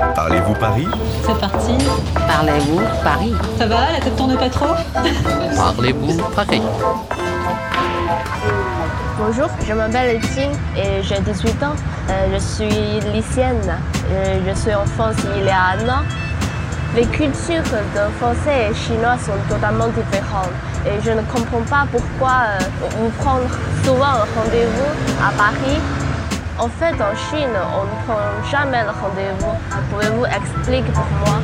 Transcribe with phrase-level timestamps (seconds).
[0.00, 0.88] Parlez-vous Paris?
[1.26, 1.76] C'est parti.
[2.26, 3.34] Parlez-vous Paris?
[3.58, 4.74] Ça va, la tête tourne pas trop?
[5.56, 6.62] Parlez-vous Paris?
[9.18, 11.74] Bonjour, je m'appelle Etienne et j'ai 18 ans.
[12.08, 13.76] Euh, je suis lycéenne.
[14.10, 16.02] Euh, je suis en France il y a un an.
[16.96, 20.50] Les cultures de français et chinois sont totalement différentes
[20.86, 23.38] et je ne comprends pas pourquoi euh, on prend
[23.84, 25.78] souvent un rendez-vous à Paris.
[26.60, 28.20] En fait, en Chine, on ne prend
[28.50, 29.54] jamais le rendez-vous.
[29.90, 31.40] Pouvez-vous expliquer pour moi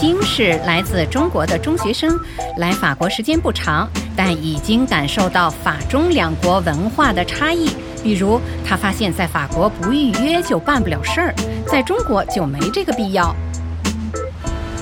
[0.00, 2.18] 金是来自中国的中学生，
[2.56, 7.68] 来法国时间不长，但已经感受到法中两国文化的差异。
[8.02, 11.34] 比如，他发现，在法国不预约就办不了事儿，
[11.66, 13.36] 在中国就没这个必要。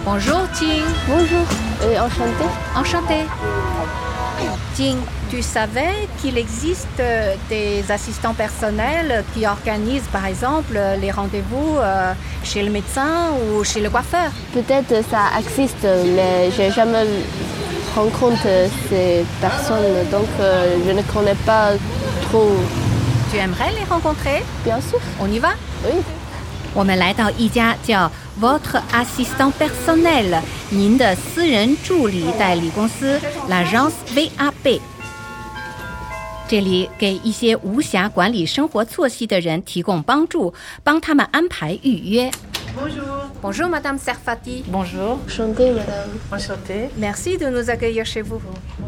[0.07, 0.85] Bonjour, Jing.
[1.09, 1.45] Bonjour
[1.83, 2.47] et enchanté.
[2.77, 3.27] Enchanté.
[4.77, 4.97] Jing,
[5.30, 7.02] tu savais qu'il existe
[7.50, 12.14] des assistants personnels qui organisent, par exemple, les rendez-vous euh,
[12.44, 17.06] chez le médecin ou chez le coiffeur Peut-être ça existe, mais j'ai jamais
[17.96, 21.72] rencontré ces personnes, donc euh, je ne connais pas
[22.24, 22.52] trop.
[23.32, 25.50] Tu aimerais les rencontrer Bien sûr, On y va
[25.86, 26.02] oui.
[26.76, 33.18] 我们来到一家叫 Votre Assistant Personnel 您的私人助理代理公司
[33.50, 34.89] L'Agence VAB。
[36.51, 42.29] 这里给一些无暇管理生活作息的人提供帮助，帮他们安排预约。
[42.77, 43.05] Bonjour
[43.41, 44.65] Bonjour, Madame Serfati.
[44.69, 46.11] Bonjour, Enchanté, madame.
[46.33, 46.89] enchantée.
[46.97, 48.41] Merci de nous accueillir chez vous.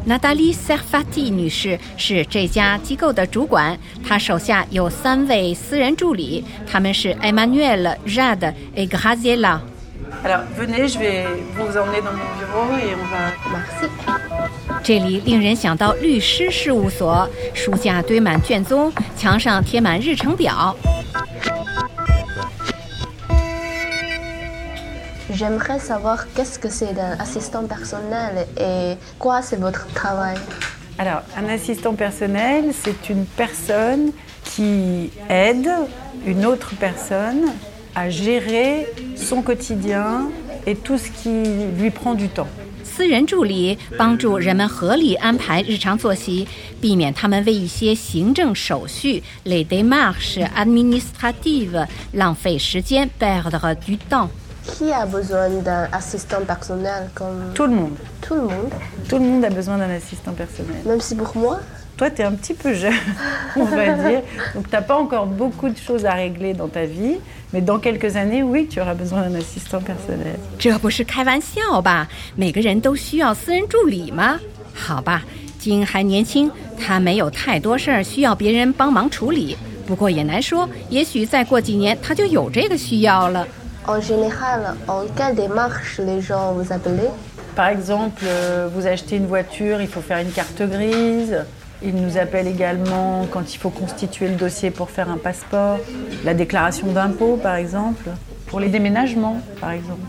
[0.04, 9.60] Nathalie Serfati 女士是这家机构的主管，她手下有三位私人助理，他们是 Emmanuel、Jade et Graziella。
[10.24, 13.30] Alors venez, je vais vous emmener dans mon bureau et on va...
[13.52, 13.86] Merci.
[14.83, 20.75] 这里令人想到律师事务所，书架堆满卷宗，墙上贴满日程表。
[25.29, 30.35] J'aimerais savoir qu'est-ce que c'est un assistant personnel et quoi c'est votre travail.
[30.97, 34.11] Alors, un assistant personnel, c'est une personne
[34.43, 35.69] qui aide
[36.25, 37.51] une autre personne
[37.93, 40.29] à gérer son quotidien
[40.65, 41.43] et tout ce qui
[41.77, 42.47] lui prend du temps.
[42.94, 46.46] 私人助理帮助人们合理安排日常作息，
[46.78, 54.28] 避免他们为一些行政手续 （les démarches administratives） 浪费时间 （perdre du temps）。
[54.66, 57.96] Qui a besoin d'un assistant personnel comme Tout le monde.
[58.20, 58.70] tout le monde,
[59.08, 60.76] Tout le monde a besoin d'un assistant personnel.
[60.84, 61.58] même si pour moi
[62.01, 62.93] Toi, tu es un petit peu jeune,
[63.55, 64.21] on va dire.
[64.53, 67.17] Donc, tu n'as pas encore beaucoup de choses à régler dans ta vie.
[67.51, 70.37] Mais dans quelques années, oui, tu auras besoin d'un assistant personnel.
[70.59, 72.07] 这不是开玩笑吧？
[72.35, 74.39] 每个人都需要私人助理吗？
[74.75, 75.23] 好吧，
[75.57, 79.57] 金还年轻，他没有太多事儿需要别人帮忙处理。
[79.87, 83.47] 不过也难说，也许再过几年他就有这个需要了。
[83.87, 87.09] En général, en quelle démarche les gens vous appellent
[87.55, 91.45] Par exemple, euh, vous achetez une voiture, il faut faire une carte grise.
[91.83, 95.79] Ils nous appellent également quand il faut constituer le dossier pour faire un passeport,
[96.25, 98.09] la déclaration d'impôt par exemple,
[98.47, 100.01] pour les déménagements par exemple,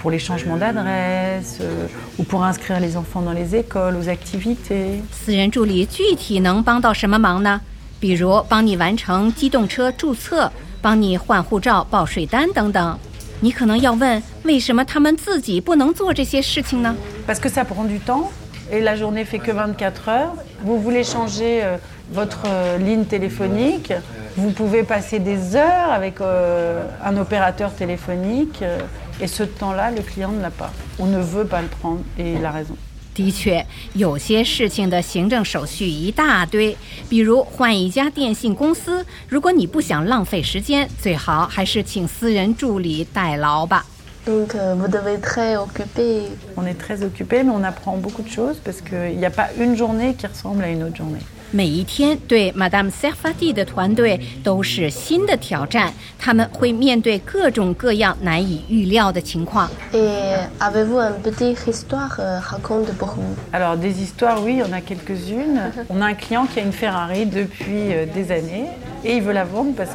[0.00, 1.86] pour les changements d'adresse euh,
[2.18, 5.02] ou pour inscrire les enfants dans les écoles, aux activités.
[5.10, 7.60] 私人助理具体能帮到什么忙呢？
[7.98, 12.98] 比如帮你完成机动车注册，帮你换护照、报税单等等。
[13.40, 16.94] 你可能要问，为什么他们自己不能做这些事情呢？
[17.26, 18.30] Parce que ça prend du temps
[18.70, 20.34] et la journée fait que 24 heures.
[20.62, 21.76] Vous voulez changer euh,
[22.10, 23.92] votre euh, ligne téléphonique,
[24.36, 28.78] vous pouvez passer des heures avec euh, un opérateur téléphonique euh,
[29.20, 30.72] et ce temps-là, le client ne l'a pas.
[30.98, 32.76] On ne veut pas le prendre et il a raison.
[33.14, 36.76] 的确，有些事情的行政手续一大堆，
[37.08, 43.86] 比如换一家电信公司，如果你不想浪费时间，最好还是请私人助理代劳吧。
[44.26, 46.22] Donc euh, vous devez être très occupé.
[46.56, 49.48] On est très occupé, mais on apprend beaucoup de choses parce qu'il n'y a pas
[49.58, 51.20] une journée qui ressemble à une autre journée.
[51.52, 59.70] 每一天对 Madame Serfati 的团队都是新的挑战，他们会面对各种各样难以预料的情况。
[59.92, 64.62] Et avez-vous une petite histoire euh, raconte pour vous Alors des histoires, oui, il y
[64.64, 65.60] en a quelques-unes.
[65.90, 68.66] On a un client qui a une Ferrari depuis euh, des années
[69.04, 69.94] et il veut la vendre parce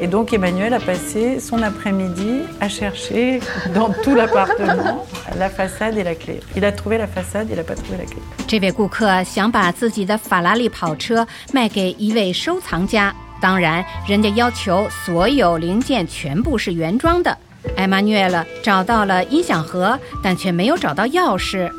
[0.00, 3.40] Et donc Emmanuel a passé son après-midi à chercher
[3.74, 5.06] dans tout l'appartement
[5.38, 6.40] la façade et la clé.
[6.54, 8.18] Il a trouvé la façade, il n'a pas trouvé la clé.
[8.46, 17.36] 这位顾客想把自己的法拉利跑车卖给一位收藏家，当然，人家要求所有零件全部是原装的。
[17.76, 21.70] 艾玛纽尔找到了音响盒，但却没有找到钥匙。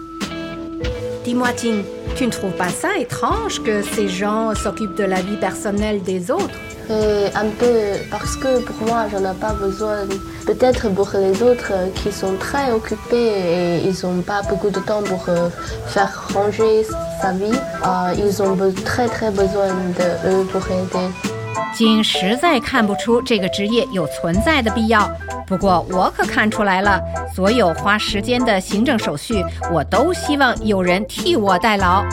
[1.24, 1.84] Dis-moi, Tim,
[2.15, 6.31] tu ne trouves pas ça étrange que ces gens s'occupent de la vie personnelle des
[6.31, 6.59] autres?
[6.91, 7.75] Et un peu
[8.11, 9.99] parce que pour moi, j'en ai pas besoin.
[10.47, 14.81] Peut-être pour les autres euh, qui sont très occupés et ils n'ont pas beaucoup de
[14.81, 15.49] temps pour euh,
[15.87, 16.85] faire ranger
[17.21, 17.45] sa vie,
[17.87, 21.32] euh, ils ont très très besoin de pour aider.
[21.75, 25.11] 金实在看不出这个职业有存在的必要，
[25.47, 27.01] 不过我可看出来了，
[27.35, 32.05] 所有花时间的行政手续，我都希望有人替我代劳。